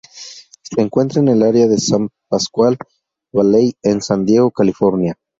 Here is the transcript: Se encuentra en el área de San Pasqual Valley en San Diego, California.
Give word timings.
Se 0.63 0.81
encuentra 0.81 1.19
en 1.21 1.27
el 1.27 1.43
área 1.43 1.67
de 1.67 1.77
San 1.77 2.09
Pasqual 2.27 2.75
Valley 3.31 3.75
en 3.83 4.01
San 4.01 4.25
Diego, 4.25 4.49
California. 4.49 5.13